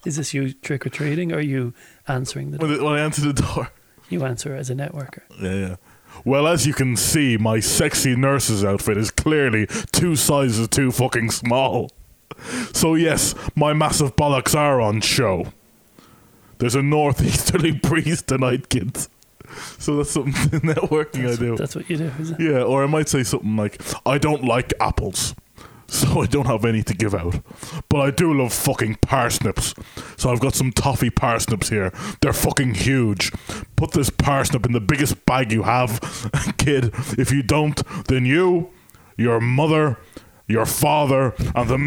Is 0.05 0.17
this 0.17 0.33
you 0.33 0.51
trick 0.53 0.85
or 0.85 0.89
treating 0.89 1.31
or 1.31 1.39
you 1.39 1.73
answering 2.07 2.51
the 2.51 2.57
door? 2.57 2.67
when 2.67 2.93
I 2.93 2.99
answer 2.99 3.21
the 3.21 3.33
door. 3.33 3.69
You 4.09 4.25
answer 4.25 4.53
as 4.55 4.69
a 4.69 4.75
networker. 4.75 5.21
Yeah, 5.41 5.53
yeah. 5.53 5.75
Well, 6.23 6.47
as 6.47 6.65
you 6.65 6.73
can 6.73 6.95
see, 6.95 7.37
my 7.37 7.59
sexy 7.59 8.15
nurse's 8.15 8.63
outfit 8.63 8.97
is 8.97 9.11
clearly 9.11 9.67
two 9.91 10.15
sizes 10.15 10.67
too 10.67 10.91
fucking 10.91 11.31
small. 11.31 11.91
So 12.73 12.95
yes, 12.95 13.35
my 13.55 13.73
massive 13.73 14.15
bollocks 14.15 14.55
are 14.55 14.81
on 14.81 15.01
show. 15.01 15.47
There's 16.57 16.75
a 16.75 16.81
northeasterly 16.81 17.71
breeze 17.83 18.21
tonight, 18.21 18.69
kids. 18.69 19.09
So 19.77 19.97
that's 19.97 20.11
something 20.11 20.33
networking 20.61 21.19
I 21.25 21.27
That's, 21.27 21.37
do. 21.37 21.55
that's 21.55 21.75
what 21.75 21.89
you 21.89 21.97
do? 21.97 22.11
Yeah, 22.39 22.63
or 22.63 22.83
I 22.83 22.87
might 22.87 23.07
say 23.07 23.23
something 23.23 23.55
like, 23.55 23.79
I 24.05 24.17
don't 24.17 24.43
like 24.43 24.73
apples, 24.79 25.35
so 25.87 26.21
I 26.21 26.25
don't 26.25 26.47
have 26.47 26.65
any 26.65 26.83
to 26.83 26.93
give 26.93 27.13
out. 27.15 27.35
But 27.89 27.99
I 28.01 28.11
do 28.11 28.33
love 28.33 28.53
fucking 28.53 28.95
parsnips. 29.01 29.73
So 30.17 30.29
I've 30.31 30.39
got 30.39 30.55
some 30.55 30.71
toffee 30.71 31.09
parsnips 31.09 31.69
here. 31.69 31.91
They're 32.21 32.33
fucking 32.33 32.73
huge. 32.75 33.31
Put 33.75 33.91
this 33.91 34.09
parsnip 34.09 34.65
in 34.65 34.71
the 34.71 34.79
biggest 34.81 35.25
bag 35.25 35.51
you 35.51 35.63
have. 35.63 35.99
Kid, 36.57 36.91
if 37.17 37.31
you 37.31 37.43
don't, 37.43 37.81
then 38.07 38.25
you, 38.25 38.69
your 39.17 39.39
mother, 39.39 39.97
your 40.47 40.65
father, 40.65 41.33
and 41.55 41.69
the. 41.69 41.77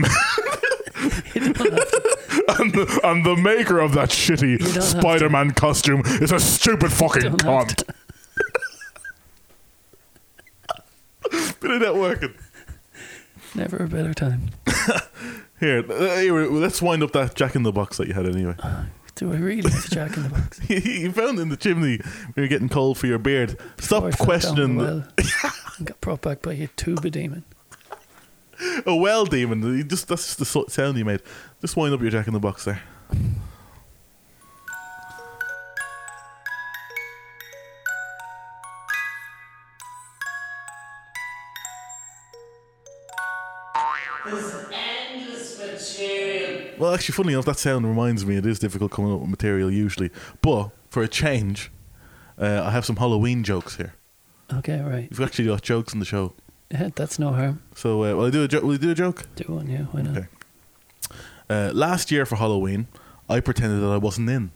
You 1.34 1.52
don't 1.52 1.72
have 1.72 1.90
to- 1.90 2.18
And 2.60 2.72
the, 2.72 3.00
and 3.04 3.24
the 3.26 3.36
maker 3.36 3.78
of 3.78 3.92
that 3.94 4.08
shitty 4.08 4.58
don't 4.58 4.68
have 4.74 4.74
to. 4.74 4.82
Spider 4.82 5.28
Man 5.28 5.52
costume 5.52 6.02
is 6.04 6.32
a 6.32 6.40
stupid 6.40 6.92
fucking 6.92 7.32
cunt. 7.36 7.84
Bit 11.60 11.70
of 11.70 11.82
networking. 11.82 12.34
Never 13.58 13.76
a 13.78 13.88
better 13.88 14.14
time. 14.14 14.50
Here, 15.60 15.84
uh, 15.90 16.16
here, 16.20 16.46
let's 16.48 16.80
wind 16.80 17.02
up 17.02 17.10
that 17.12 17.34
Jack 17.34 17.56
in 17.56 17.64
the 17.64 17.72
Box 17.72 17.96
that 17.96 18.06
you 18.06 18.14
had 18.14 18.26
anyway. 18.26 18.54
Do 19.16 19.32
I 19.32 19.36
really 19.38 19.68
have 19.68 19.90
Jack 19.90 20.16
in 20.16 20.22
the 20.22 20.28
box? 20.28 20.60
you 20.70 21.10
found 21.10 21.40
it 21.40 21.42
in 21.42 21.48
the 21.48 21.56
chimney 21.56 21.96
when 21.98 22.32
you're 22.36 22.46
getting 22.46 22.68
cold 22.68 22.96
for 22.96 23.08
your 23.08 23.18
beard. 23.18 23.58
Before 23.76 24.06
I 24.06 24.10
Stop 24.10 24.10
fell 24.10 24.10
down 24.10 24.26
questioning 24.26 24.76
the 24.78 24.84
the, 25.16 25.42
well 25.42 25.52
and 25.78 25.86
got 25.88 26.00
brought 26.00 26.20
back 26.20 26.42
by 26.42 26.52
a 26.52 26.68
tuba 26.68 27.10
demon. 27.10 27.44
a 28.86 28.94
well 28.94 29.24
demon. 29.24 29.60
You 29.76 29.82
just 29.82 30.06
that's 30.06 30.26
just 30.26 30.38
the 30.38 30.44
so- 30.44 30.66
sound 30.68 30.96
you 30.96 31.04
made. 31.04 31.22
Just 31.60 31.76
wind 31.76 31.92
up 31.92 32.00
your 32.00 32.10
Jack 32.12 32.28
in 32.28 32.34
the 32.34 32.38
Box 32.38 32.64
there. 32.64 32.80
Actually, 46.98 47.14
funny 47.14 47.32
enough, 47.32 47.44
that 47.46 47.58
sound 47.58 47.86
reminds 47.86 48.26
me 48.26 48.36
it 48.36 48.44
is 48.46 48.58
difficult 48.58 48.90
coming 48.92 49.12
up 49.12 49.20
with 49.20 49.30
material 49.30 49.70
usually. 49.70 50.10
But 50.42 50.70
for 50.90 51.02
a 51.02 51.08
change, 51.08 51.70
uh, 52.38 52.62
I 52.64 52.70
have 52.70 52.84
some 52.84 52.96
Halloween 52.96 53.44
jokes 53.44 53.76
here. 53.76 53.94
Okay, 54.52 54.80
right. 54.80 55.08
We've 55.10 55.20
actually 55.20 55.46
got 55.46 55.62
jokes 55.62 55.92
in 55.92 56.00
the 56.00 56.04
show. 56.06 56.34
Yeah, 56.70 56.88
that's 56.94 57.18
no 57.18 57.32
harm. 57.32 57.62
So, 57.74 58.04
uh, 58.04 58.14
will 58.16 58.26
I 58.26 58.30
do 58.30 58.42
a 58.44 58.48
jo- 58.48 58.60
will 58.60 58.74
I 58.74 58.76
do 58.78 58.90
a 58.90 58.94
joke? 58.94 59.26
Do 59.36 59.44
one, 59.54 59.68
yeah, 59.68 59.82
why 59.92 60.02
not? 60.02 60.16
Okay. 60.16 60.26
Uh, 61.48 61.70
last 61.72 62.10
year 62.10 62.26
for 62.26 62.36
Halloween, 62.36 62.88
I 63.28 63.40
pretended 63.40 63.80
that 63.80 63.90
I 63.90 63.96
wasn't 63.96 64.28
in, 64.28 64.50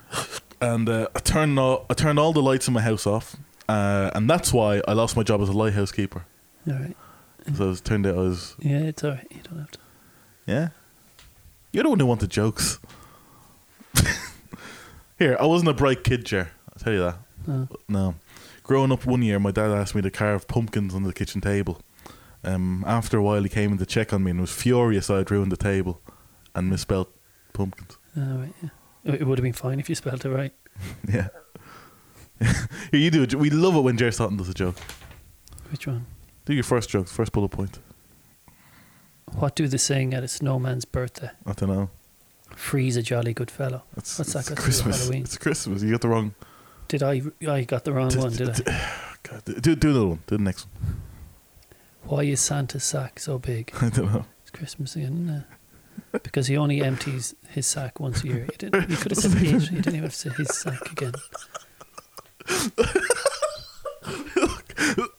and 0.60 0.88
uh, 0.88 1.08
I 1.14 1.20
turned 1.20 1.58
all, 1.58 1.86
I 1.88 1.94
turned 1.94 2.18
all 2.18 2.32
the 2.32 2.42
lights 2.42 2.68
in 2.68 2.74
my 2.74 2.82
house 2.82 3.06
off, 3.06 3.36
uh, 3.68 4.10
and 4.14 4.28
that's 4.28 4.52
why 4.52 4.82
I 4.86 4.92
lost 4.92 5.16
my 5.16 5.22
job 5.22 5.40
as 5.40 5.48
a 5.48 5.52
lighthouse 5.52 5.92
keeper. 5.92 6.24
All 6.68 6.74
right. 6.74 6.96
So 7.56 7.70
it 7.70 7.84
turned 7.84 8.06
out 8.06 8.16
I 8.16 8.20
was 8.22 8.54
Yeah, 8.58 8.80
it's 8.80 9.04
all 9.04 9.12
right. 9.12 9.26
You 9.30 9.40
don't 9.44 9.58
have 9.60 9.70
to. 9.70 9.78
yeah. 10.46 10.68
You're 11.76 11.82
the 11.82 11.90
one 11.90 12.00
who 12.00 12.06
wanted 12.06 12.30
jokes. 12.30 12.78
Here, 15.18 15.36
I 15.38 15.44
wasn't 15.44 15.68
a 15.68 15.74
bright 15.74 16.04
kid, 16.04 16.24
Ger. 16.24 16.50
I'll 16.72 16.82
tell 16.82 16.92
you 16.94 17.00
that. 17.00 17.18
No. 17.46 17.68
No. 17.86 18.14
Growing 18.62 18.90
up 18.90 19.04
one 19.04 19.20
year, 19.20 19.38
my 19.38 19.50
dad 19.50 19.70
asked 19.70 19.94
me 19.94 20.00
to 20.00 20.10
carve 20.10 20.48
pumpkins 20.48 20.94
on 20.94 21.02
the 21.02 21.12
kitchen 21.12 21.42
table. 21.42 21.82
Um, 22.42 22.82
after 22.86 23.18
a 23.18 23.22
while, 23.22 23.42
he 23.42 23.50
came 23.50 23.72
in 23.72 23.76
to 23.76 23.84
check 23.84 24.14
on 24.14 24.24
me 24.24 24.30
and 24.30 24.40
was 24.40 24.50
furious 24.50 25.10
I'd 25.10 25.30
ruined 25.30 25.52
the 25.52 25.58
table 25.58 26.00
and 26.54 26.70
misspelled 26.70 27.08
pumpkins. 27.52 27.98
All 28.16 28.22
right, 28.22 28.54
yeah. 28.62 28.70
It 29.12 29.26
would 29.26 29.36
have 29.36 29.44
been 29.44 29.52
fine 29.52 29.78
if 29.78 29.90
you 29.90 29.94
spelled 29.94 30.24
it 30.24 30.30
right. 30.30 30.54
Yeah. 31.12 31.28
Here, 32.90 33.00
you 33.00 33.10
do 33.10 33.22
it. 33.22 33.34
We 33.34 33.50
love 33.50 33.76
it 33.76 33.80
when 33.80 33.98
Ger 33.98 34.10
Staunton 34.12 34.38
does 34.38 34.48
a 34.48 34.54
joke. 34.54 34.76
Which 35.70 35.86
one? 35.86 36.06
Do 36.46 36.54
your 36.54 36.64
first 36.64 36.88
joke, 36.88 37.06
first 37.06 37.32
bullet 37.32 37.50
point. 37.50 37.80
What 39.32 39.54
do 39.56 39.66
they 39.68 39.76
sing 39.76 40.14
at 40.14 40.22
a 40.22 40.28
snowman's 40.28 40.84
birthday? 40.84 41.30
I 41.44 41.52
don't 41.52 41.68
know. 41.68 41.90
Freeze 42.54 42.96
a 42.96 43.02
jolly 43.02 43.34
good 43.34 43.50
fellow. 43.50 43.82
It's, 43.96 44.18
What's 44.18 44.32
that 44.32 44.40
it's 44.40 44.48
got 44.48 44.56
to 44.56 44.62
Christmas. 44.62 45.00
Halloween? 45.00 45.22
It's 45.22 45.36
Christmas. 45.36 45.82
You 45.82 45.90
got 45.92 46.00
the 46.00 46.08
wrong. 46.08 46.34
Did 46.88 47.02
I? 47.02 47.22
I 47.46 47.64
got 47.64 47.84
the 47.84 47.92
wrong 47.92 48.16
one, 48.16 48.32
did 48.32 48.48
I? 48.68 48.90
God, 49.22 49.42
do, 49.44 49.74
do 49.74 49.90
another 49.90 50.06
one. 50.06 50.18
Do 50.26 50.36
the 50.36 50.42
next 50.42 50.66
one. 50.66 51.00
Why 52.04 52.22
is 52.22 52.40
Santa's 52.40 52.84
sack 52.84 53.18
so 53.18 53.38
big? 53.38 53.72
I 53.80 53.88
don't 53.88 54.12
know. 54.12 54.26
It's 54.42 54.50
Christmas 54.52 54.94
again, 54.94 55.24
isn't 55.24 55.44
it? 56.12 56.22
Because 56.22 56.46
he 56.46 56.56
only 56.56 56.80
empties 56.90 57.34
his 57.48 57.66
sack 57.66 57.98
once 57.98 58.22
a 58.22 58.28
year. 58.28 58.46
He, 58.50 58.56
didn't, 58.56 58.88
he 58.88 58.96
could 58.96 59.10
have 59.10 59.18
said. 59.18 59.32
He 59.32 59.52
didn't 59.52 59.88
even 59.88 60.02
have 60.02 60.12
to 60.12 60.16
say 60.16 60.30
his 60.30 60.56
sack 60.56 60.92
again. 60.92 61.14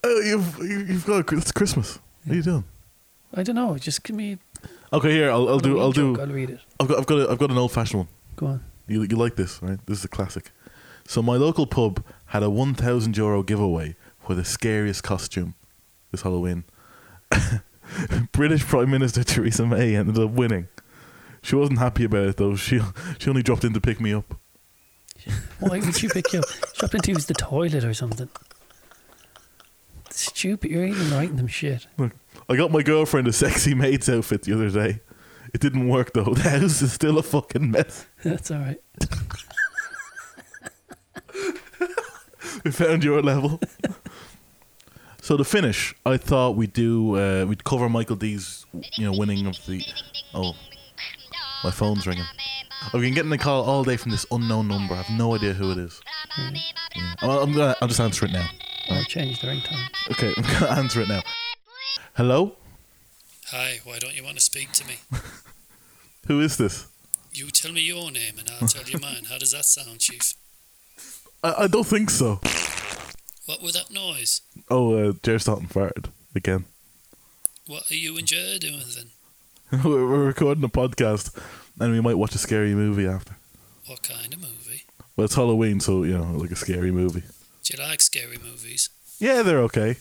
Oh, 0.03 0.21
you've 0.21 0.57
you've 0.89 1.05
got 1.05 1.31
it's 1.33 1.51
Christmas. 1.51 1.99
What 2.23 2.31
are 2.31 2.35
you 2.35 2.41
doing? 2.41 2.63
I 3.33 3.43
don't 3.43 3.55
know. 3.55 3.77
Just 3.77 4.03
give 4.03 4.15
me. 4.15 4.37
Okay, 4.93 5.11
here 5.11 5.29
I'll, 5.29 5.49
I'll 5.49 5.59
do 5.59 5.79
I'll 5.79 5.91
do 5.91 6.19
I'll 6.19 6.27
read 6.27 6.49
it. 6.49 6.59
I've 6.79 6.87
got 6.87 6.99
I've 6.99 7.05
got 7.05 7.19
a, 7.19 7.31
I've 7.31 7.37
got 7.37 7.51
an 7.51 7.57
old 7.57 7.71
fashioned 7.71 7.99
one. 7.99 8.07
Go 8.35 8.45
on. 8.47 8.63
You 8.87 9.03
you 9.03 9.17
like 9.17 9.35
this, 9.35 9.61
right? 9.61 9.79
This 9.85 9.99
is 9.99 10.05
a 10.05 10.09
classic. 10.09 10.51
So 11.05 11.21
my 11.21 11.35
local 11.35 11.67
pub 11.67 12.03
had 12.27 12.43
a 12.43 12.49
one 12.49 12.73
thousand 12.73 13.17
euro 13.17 13.43
giveaway 13.43 13.95
for 14.19 14.33
the 14.33 14.45
scariest 14.45 15.03
costume 15.03 15.55
this 16.11 16.21
Halloween. 16.21 16.63
British 18.31 18.65
Prime 18.65 18.89
Minister 18.89 19.23
Theresa 19.23 19.65
May 19.65 19.95
ended 19.95 20.17
up 20.17 20.31
winning. 20.31 20.67
She 21.41 21.55
wasn't 21.55 21.79
happy 21.79 22.05
about 22.05 22.27
it 22.27 22.37
though. 22.37 22.55
She 22.55 22.79
she 23.19 23.29
only 23.29 23.43
dropped 23.43 23.63
in 23.63 23.73
to 23.73 23.81
pick 23.81 23.99
me 23.99 24.13
up. 24.13 24.35
Why 25.59 25.79
would 25.79 26.01
you 26.01 26.09
pick 26.09 26.31
you 26.33 26.39
up? 26.39 26.45
She 26.73 26.85
up 26.85 26.91
to 26.91 27.11
use 27.11 27.25
the 27.25 27.33
toilet 27.33 27.83
or 27.83 27.93
something. 27.93 28.29
Stupid. 30.09 30.71
You're 30.71 30.85
even 30.85 31.11
writing 31.11 31.35
them 31.35 31.47
shit. 31.47 31.87
Look, 31.97 32.13
I 32.49 32.55
got 32.55 32.71
my 32.71 32.81
girlfriend 32.81 33.27
a 33.27 33.33
sexy 33.33 33.73
maid's 33.73 34.09
outfit 34.09 34.43
the 34.43 34.53
other 34.53 34.69
day. 34.69 35.01
It 35.53 35.61
didn't 35.61 35.87
work 35.87 36.13
though. 36.13 36.33
The 36.33 36.49
house 36.49 36.81
is 36.81 36.93
still 36.93 37.17
a 37.17 37.23
fucking 37.23 37.71
mess. 37.71 38.05
That's 38.23 38.51
all 38.51 38.59
right. 38.59 38.79
We 42.63 42.71
found 42.71 43.03
your 43.03 43.21
level. 43.21 43.59
so 45.21 45.37
the 45.37 45.45
finish, 45.45 45.95
I 46.05 46.17
thought 46.17 46.55
we'd 46.55 46.73
do 46.73 47.15
uh, 47.15 47.45
we'd 47.45 47.63
cover 47.63 47.87
Michael 47.87 48.15
D's 48.15 48.65
you 48.97 49.05
know 49.05 49.17
winning 49.17 49.45
of 49.47 49.63
the 49.65 49.81
oh 50.33 50.53
my 51.63 51.71
phone's 51.71 52.05
ringing. 52.05 52.25
I've 52.93 53.01
been 53.01 53.13
getting 53.13 53.31
a 53.31 53.37
call 53.37 53.63
all 53.63 53.83
day 53.83 53.97
from 53.97 54.11
this 54.11 54.25
unknown 54.31 54.67
number. 54.67 54.93
I 54.95 55.01
have 55.01 55.17
no 55.17 55.35
idea 55.35 55.53
who 55.53 55.71
it 55.71 55.77
is. 55.77 56.01
Yeah. 56.37 57.13
Well, 57.21 57.41
I'm 57.41 57.53
gonna 57.53 57.75
I'll 57.81 57.87
just 57.87 57.99
answer 57.99 58.25
it 58.25 58.31
now. 58.31 58.47
I'll 58.89 59.03
change 59.05 59.39
the 59.41 59.47
ringtone. 59.47 59.87
Okay, 60.11 60.33
I'm 60.37 60.43
gonna 60.43 60.79
answer 60.81 61.01
it 61.01 61.07
now. 61.07 61.21
Hello, 62.17 62.55
Hi, 63.51 63.79
why 63.83 63.99
don't 63.99 64.15
you 64.15 64.23
want 64.23 64.37
to 64.37 64.41
speak 64.41 64.71
to 64.71 64.87
me? 64.87 64.95
who 66.27 66.41
is 66.41 66.57
this? 66.57 66.87
You 67.31 67.51
tell 67.51 67.71
me 67.71 67.81
your 67.81 68.09
name 68.09 68.39
and 68.39 68.49
I'll 68.49 68.67
tell 68.67 68.89
you 68.89 68.97
mine. 68.99 69.25
How 69.29 69.37
does 69.37 69.51
that 69.51 69.65
sound, 69.65 69.99
Chief? 69.99 70.33
I, 71.43 71.65
I 71.65 71.67
don't 71.67 71.85
think 71.85 72.09
so. 72.09 72.39
What 73.45 73.61
was 73.61 73.73
that 73.73 73.91
noise? 73.91 74.41
Oh, 74.67 74.95
uh, 74.95 75.13
Ger 75.21 75.37
Staunton 75.37 75.67
farted 75.67 76.05
again. 76.35 76.65
What 77.67 77.83
are 77.91 77.95
you 77.95 78.17
and 78.17 78.25
Ger 78.25 78.57
doing 78.57 78.81
then? 78.95 79.83
we're, 79.83 80.09
we're 80.09 80.25
recording 80.25 80.63
a 80.63 80.69
podcast, 80.69 81.39
and 81.79 81.91
we 81.91 82.01
might 82.01 82.17
watch 82.17 82.33
a 82.33 82.39
scary 82.39 82.73
movie 82.73 83.05
after. 83.05 83.35
What 83.85 84.01
kind 84.01 84.33
of 84.33 84.41
movie? 84.41 84.85
Well, 85.15 85.25
it's 85.25 85.35
Halloween, 85.35 85.81
so 85.81 86.01
you 86.01 86.17
know, 86.17 86.31
like 86.35 86.49
a 86.49 86.55
scary 86.55 86.89
movie. 86.89 87.25
Do 87.63 87.77
you 87.77 87.83
like 87.83 88.01
scary 88.01 88.39
movies? 88.43 88.89
Yeah, 89.19 89.43
they're 89.43 89.61
okay. 89.61 89.97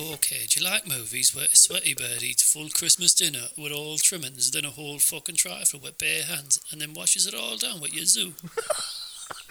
Okay, 0.00 0.46
do 0.48 0.60
you 0.60 0.64
like 0.64 0.86
movies 0.86 1.34
where 1.34 1.46
a 1.46 1.56
sweaty 1.56 1.92
bird 1.92 2.22
eats 2.22 2.42
a 2.42 2.46
full 2.46 2.68
Christmas 2.68 3.14
dinner 3.14 3.48
with 3.56 3.72
all 3.72 3.98
trimmings, 3.98 4.50
then 4.52 4.64
a 4.64 4.70
whole 4.70 4.98
fucking 5.00 5.34
trifle 5.34 5.80
with 5.80 5.98
bare 5.98 6.22
hands, 6.22 6.60
and 6.70 6.80
then 6.80 6.94
washes 6.94 7.26
it 7.26 7.34
all 7.34 7.56
down 7.56 7.80
with 7.80 7.92
your 7.92 8.04
zoo? 8.04 8.34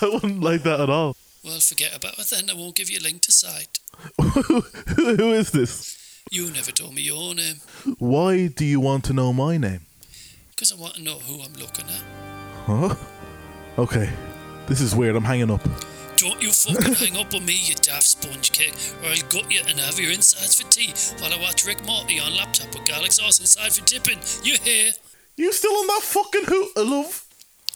I 0.00 0.08
wouldn't 0.08 0.42
like 0.42 0.62
that 0.62 0.80
at 0.80 0.88
all. 0.88 1.16
Well, 1.44 1.60
forget 1.60 1.94
about 1.94 2.18
it 2.18 2.26
then. 2.30 2.48
I 2.48 2.54
won't 2.54 2.76
give 2.76 2.88
you 2.90 2.98
a 2.98 3.02
link 3.04 3.20
to 3.22 3.32
site. 3.32 3.78
who, 4.18 4.60
who 4.96 5.32
is 5.32 5.50
this? 5.50 6.22
You 6.30 6.50
never 6.50 6.70
told 6.72 6.94
me 6.94 7.02
your 7.02 7.34
name, 7.34 7.56
Why 7.98 8.46
do 8.46 8.64
you 8.64 8.80
want 8.80 9.04
to 9.04 9.12
know 9.12 9.32
my 9.32 9.58
name? 9.58 9.82
because 10.50 10.72
I 10.72 10.76
want 10.76 10.94
to 10.94 11.02
know 11.02 11.18
who 11.18 11.42
I'm 11.42 11.52
looking 11.54 11.84
at. 11.86 12.02
Huh? 12.64 12.94
Okay, 13.76 14.08
this 14.66 14.80
is 14.80 14.94
weird. 14.94 15.14
I'm 15.16 15.24
hanging 15.24 15.50
up. 15.50 15.60
Don't 16.24 16.40
you 16.42 16.52
fucking 16.52 16.94
hang 16.94 17.16
up 17.18 17.34
on 17.34 17.44
me, 17.44 17.52
you 17.52 17.74
daft 17.74 18.04
sponge 18.04 18.50
cake, 18.50 18.72
or 19.02 19.10
I'll 19.10 19.28
gut 19.28 19.52
you 19.52 19.60
and 19.68 19.78
have 19.78 20.00
your 20.00 20.10
insides 20.10 20.58
for 20.58 20.66
tea 20.70 20.88
while 21.20 21.30
I 21.30 21.36
watch 21.38 21.66
Rick 21.66 21.84
Morty 21.84 22.18
on 22.18 22.34
laptop 22.34 22.72
with 22.72 22.88
garlic 22.88 23.12
sauce 23.12 23.40
inside 23.40 23.74
for 23.74 23.84
dipping. 23.84 24.18
You 24.42 24.56
hear? 24.56 24.92
You 25.36 25.52
still 25.52 25.74
on 25.74 25.86
that 25.88 26.00
fucking 26.02 26.44
hoot, 26.46 26.68
uh, 26.78 26.84
love? 26.84 27.26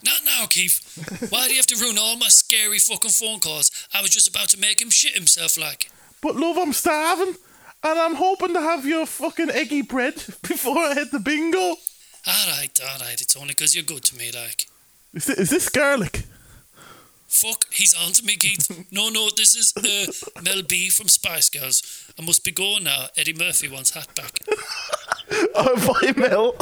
Not 0.02 0.22
now, 0.24 0.46
Keith. 0.48 1.28
Why 1.28 1.44
do 1.44 1.50
you 1.50 1.58
have 1.58 1.66
to 1.66 1.76
ruin 1.76 1.98
all 1.98 2.16
my 2.16 2.28
scary 2.28 2.78
fucking 2.78 3.10
phone 3.10 3.40
calls? 3.40 3.70
I 3.92 4.00
was 4.00 4.12
just 4.12 4.28
about 4.28 4.48
to 4.48 4.58
make 4.58 4.80
him 4.80 4.88
shit 4.88 5.12
himself 5.12 5.58
like. 5.58 5.90
But 6.22 6.36
love, 6.36 6.56
I'm 6.56 6.72
starving, 6.72 7.34
and 7.84 7.98
I'm 7.98 8.14
hoping 8.14 8.54
to 8.54 8.62
have 8.62 8.86
your 8.86 9.04
fucking 9.04 9.50
eggy 9.50 9.82
bread 9.82 10.14
before 10.48 10.78
I 10.78 10.94
hit 10.94 11.10
the 11.10 11.20
bingo. 11.20 11.76
Alright, 12.26 12.80
alright, 12.80 13.20
it's 13.20 13.36
only 13.36 13.52
'cause 13.52 13.74
you're 13.74 13.84
good 13.84 14.04
to 14.04 14.16
me, 14.16 14.30
like. 14.32 14.68
Is 15.12 15.26
this, 15.26 15.38
is 15.38 15.50
this 15.50 15.68
garlic? 15.68 16.22
Fuck, 17.28 17.66
he's 17.70 17.94
on 17.94 18.12
to 18.12 18.24
me, 18.24 18.36
Keith. 18.36 18.86
No, 18.90 19.10
no, 19.10 19.28
this 19.36 19.54
is 19.54 19.74
uh, 19.76 20.40
Mel 20.42 20.62
B 20.62 20.88
from 20.88 21.08
Spice 21.08 21.50
Girls. 21.50 22.10
I 22.18 22.22
must 22.22 22.42
be 22.42 22.50
going 22.50 22.84
now. 22.84 23.08
Eddie 23.18 23.34
Murphy 23.34 23.68
wants 23.68 23.90
hat 23.90 24.08
back. 24.14 24.38
Oh, 25.54 25.76
bye, 26.02 26.14
Mel. 26.16 26.56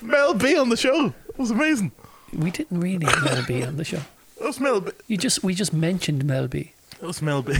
Mel 0.00 0.32
B 0.32 0.56
on 0.56 0.70
the 0.70 0.76
show. 0.76 1.12
It 1.28 1.38
was 1.38 1.50
amazing. 1.50 1.92
We 2.32 2.50
didn't 2.50 2.80
really 2.80 3.04
have 3.04 3.22
Mel 3.22 3.44
B 3.46 3.62
on 3.62 3.76
the 3.76 3.84
show. 3.84 4.00
That 4.38 4.46
was 4.46 4.58
Mel 4.58 4.80
B. 4.80 4.92
You 5.06 5.18
just 5.18 5.42
we 5.42 5.54
just 5.54 5.74
mentioned 5.74 6.24
Mel 6.24 6.48
B. 6.48 6.72
That 7.00 7.06
was 7.06 7.20
Mel 7.20 7.42
B. 7.42 7.54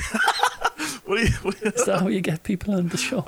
what 1.05 1.19
are 1.21 1.25
you? 1.25 1.29
What 1.43 1.55
are 1.57 1.65
you 1.67 1.73
Is 1.73 1.85
that 1.85 2.01
how 2.01 2.09
you 2.09 2.23
get 2.23 2.43
people 2.43 2.73
on 2.75 2.89
the 2.89 2.97
show? 2.97 3.27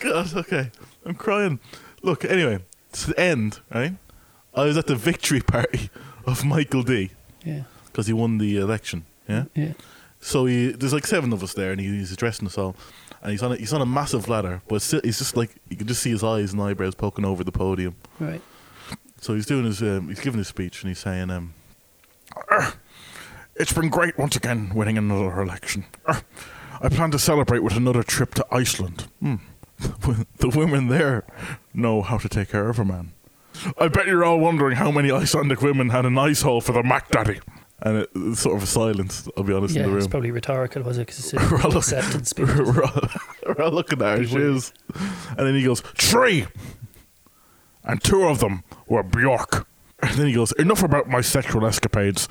God, 0.00 0.36
okay. 0.36 0.70
I'm 1.04 1.14
crying. 1.16 1.58
Look, 2.02 2.24
anyway, 2.24 2.60
it's 2.90 3.06
the 3.06 3.18
end, 3.18 3.58
right? 3.74 3.94
I 4.54 4.64
was 4.64 4.76
at 4.76 4.86
the 4.86 4.94
victory 4.96 5.40
party 5.40 5.90
of 6.28 6.44
Michael 6.44 6.82
D 6.82 7.10
Yeah, 7.44 7.62
because 7.86 8.06
he 8.06 8.12
won 8.12 8.38
the 8.38 8.56
election. 8.56 9.06
Yeah. 9.28 9.44
yeah. 9.54 9.72
So 10.20 10.46
he, 10.46 10.72
there's 10.72 10.92
like 10.92 11.06
seven 11.06 11.32
of 11.32 11.42
us 11.42 11.54
there, 11.54 11.70
and 11.72 11.80
he, 11.80 11.86
he's 11.86 12.12
addressing 12.12 12.46
us 12.46 12.58
all. 12.58 12.74
And 13.22 13.32
he's 13.32 13.42
on 13.42 13.52
a, 13.52 13.56
he's 13.56 13.72
on 13.72 13.80
a 13.80 13.86
massive 13.86 14.28
ladder, 14.28 14.62
but 14.68 14.80
still, 14.82 15.00
he's 15.02 15.18
just 15.18 15.36
like 15.36 15.56
you 15.68 15.76
can 15.76 15.86
just 15.86 16.02
see 16.02 16.10
his 16.10 16.22
eyes 16.22 16.52
and 16.52 16.62
eyebrows 16.62 16.94
poking 16.94 17.24
over 17.24 17.42
the 17.42 17.52
podium. 17.52 17.96
Right. 18.20 18.40
So 19.20 19.34
he's 19.34 19.46
doing 19.46 19.64
his 19.64 19.82
um, 19.82 20.08
he's 20.08 20.20
giving 20.20 20.38
his 20.38 20.48
speech, 20.48 20.82
and 20.82 20.88
he's 20.88 21.00
saying, 21.00 21.30
um, 21.30 21.54
"It's 23.56 23.72
been 23.72 23.88
great 23.88 24.16
once 24.16 24.36
again 24.36 24.72
winning 24.74 24.96
another 24.96 25.40
election. 25.40 25.86
I 26.80 26.88
plan 26.88 27.10
to 27.10 27.18
celebrate 27.18 27.60
with 27.60 27.76
another 27.76 28.04
trip 28.04 28.34
to 28.34 28.46
Iceland. 28.52 29.08
Hmm. 29.20 29.36
the 29.78 30.52
women 30.54 30.88
there 30.88 31.24
know 31.74 32.02
how 32.02 32.18
to 32.18 32.28
take 32.28 32.50
care 32.50 32.68
of 32.68 32.78
a 32.78 32.84
man. 32.84 33.12
I 33.78 33.88
bet 33.88 34.06
you're 34.06 34.24
all 34.24 34.38
wondering 34.38 34.76
how 34.76 34.90
many 34.90 35.10
Icelandic 35.10 35.62
women 35.62 35.90
had 35.90 36.04
an 36.06 36.16
ice 36.18 36.42
hole 36.42 36.60
for 36.60 36.72
their 36.72 36.82
Mac 36.82 37.08
Daddy. 37.10 37.40
and 37.80 37.98
it, 37.98 38.10
it's 38.16 38.40
sort 38.40 38.56
of 38.56 38.62
a 38.62 38.66
silence. 38.66 39.28
I'll 39.36 39.44
be 39.44 39.52
honest 39.54 39.74
Yeah, 39.74 39.82
in 39.82 39.86
the 39.86 39.92
room. 39.92 39.98
it's 39.98 40.06
probably 40.08 40.30
rhetorical, 40.30 40.82
was 40.82 40.98
it? 40.98 41.06
Because 41.06 41.32
We're 41.50 41.60
all 41.62 41.76
it's 41.76 41.92
look- 41.92 41.98
acceptance 41.98 42.30
speech. 42.30 42.46
we're, 42.48 42.84
all, 42.84 43.00
we're 43.46 43.62
all 43.64 43.70
looking 43.72 44.00
at 44.02 44.06
our 44.08 44.18
Be 44.18 44.26
weird. 44.26 44.30
shoes, 44.30 44.72
and 45.36 45.38
then 45.46 45.54
he 45.54 45.62
goes 45.64 45.80
three, 45.80 46.46
and 47.84 48.02
two 48.02 48.24
of 48.24 48.40
them 48.40 48.64
were 48.86 49.02
Bjork. 49.02 49.66
And 50.00 50.12
then 50.16 50.26
he 50.28 50.32
goes, 50.34 50.52
enough 50.52 50.82
about 50.84 51.08
my 51.08 51.20
sexual 51.20 51.66
escapades. 51.66 52.28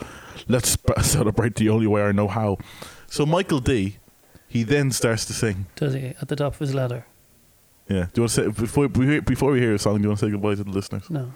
Let's 0.48 0.78
celebrate 1.02 1.56
the 1.56 1.68
only 1.70 1.88
way 1.88 2.02
I 2.04 2.14
know 2.14 2.30
how. 2.30 2.60
So 3.08 3.26
Michael 3.26 3.60
D, 3.60 3.98
he 4.48 4.64
then 4.64 4.92
starts 4.92 5.26
to 5.26 5.34
sing. 5.34 5.66
Does 5.76 5.94
he 5.94 6.14
at 6.22 6.30
the 6.30 6.38
top 6.38 6.54
of 6.54 6.60
his 6.60 6.74
ladder? 6.74 7.06
Yeah. 7.90 8.08
Do 8.14 8.20
you 8.20 8.24
want 8.24 8.32
to 8.32 8.44
say 8.44 8.48
before 8.48 8.88
we 8.88 9.06
hear, 9.06 9.22
before 9.22 9.52
we 9.52 9.60
hear 9.60 9.74
a 9.74 9.80
song? 9.80 9.98
Do 9.98 10.04
you 10.04 10.10
want 10.10 10.20
to 10.20 10.26
say 10.26 10.32
goodbye 10.32 10.56
to 10.56 10.64
the 10.64 10.72
listeners? 10.72 11.10
No. 11.10 11.32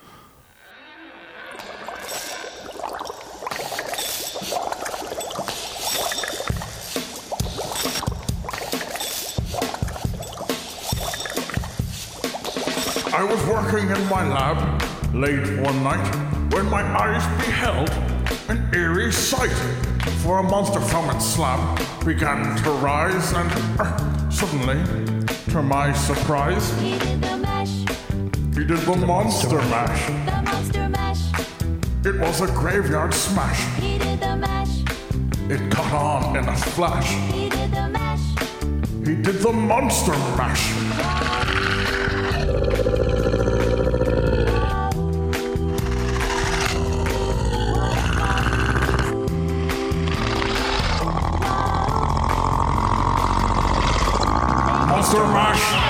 I 13.13 13.23
was 13.23 13.45
working 13.45 13.89
in 13.89 14.09
my 14.09 14.27
lab 14.27 14.81
late 15.13 15.59
one 15.61 15.83
night 15.83 16.53
when 16.53 16.69
my 16.69 16.81
eyes 16.81 17.23
beheld 17.45 17.89
an 18.49 18.69
eerie 18.73 19.11
sight. 19.11 19.51
For 20.23 20.39
a 20.39 20.43
monster 20.43 20.81
from 20.81 21.09
its 21.15 21.25
slab 21.25 21.79
began 22.05 22.55
to 22.63 22.71
rise, 22.71 23.31
and 23.33 23.49
uh, 23.79 24.29
suddenly, 24.29 25.20
to 25.51 25.61
my 25.61 25.91
surprise, 25.93 26.71
He 26.81 26.97
did 26.97 27.21
the 27.21 27.35
mash, 27.37 27.69
he 28.55 28.63
did 28.65 28.77
the 28.79 28.95
monster 28.95 29.57
mash. 29.57 30.07
the 30.07 30.41
monster 30.43 30.87
mash. 30.89 31.23
It 32.05 32.17
was 32.19 32.39
a 32.41 32.47
graveyard 32.47 33.13
smash. 33.13 33.59
He 33.81 33.97
did 33.97 34.21
the 34.21 34.37
mash, 34.37 34.79
It 35.49 35.69
caught 35.71 35.93
on 35.93 36.37
in 36.37 36.47
a 36.47 36.55
flash. 36.55 37.09
he 37.33 37.49
did 37.49 37.71
the 37.71 37.87
mash. 37.89 38.21
He 39.05 39.15
did 39.15 39.39
the 39.41 39.51
monster 39.51 40.13
mash. 40.37 40.71
Monster 55.11 55.33
mash. 55.33 55.80